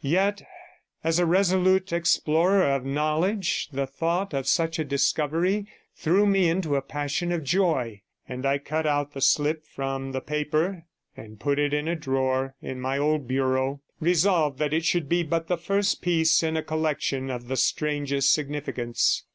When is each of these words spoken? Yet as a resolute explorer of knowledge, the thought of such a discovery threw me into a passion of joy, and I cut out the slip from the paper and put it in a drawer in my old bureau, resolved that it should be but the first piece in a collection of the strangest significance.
Yet 0.00 0.40
as 1.04 1.18
a 1.18 1.26
resolute 1.26 1.92
explorer 1.92 2.62
of 2.62 2.82
knowledge, 2.82 3.68
the 3.74 3.86
thought 3.86 4.32
of 4.32 4.46
such 4.46 4.78
a 4.78 4.86
discovery 4.86 5.66
threw 5.94 6.24
me 6.24 6.48
into 6.48 6.76
a 6.76 6.80
passion 6.80 7.30
of 7.30 7.44
joy, 7.44 8.00
and 8.26 8.46
I 8.46 8.56
cut 8.56 8.86
out 8.86 9.12
the 9.12 9.20
slip 9.20 9.66
from 9.66 10.12
the 10.12 10.22
paper 10.22 10.86
and 11.14 11.38
put 11.38 11.58
it 11.58 11.74
in 11.74 11.88
a 11.88 11.94
drawer 11.94 12.54
in 12.62 12.80
my 12.80 12.96
old 12.96 13.28
bureau, 13.28 13.82
resolved 14.00 14.58
that 14.60 14.72
it 14.72 14.86
should 14.86 15.10
be 15.10 15.22
but 15.24 15.48
the 15.48 15.58
first 15.58 16.00
piece 16.00 16.42
in 16.42 16.56
a 16.56 16.62
collection 16.62 17.28
of 17.28 17.48
the 17.48 17.56
strangest 17.56 18.32
significance. 18.32 19.24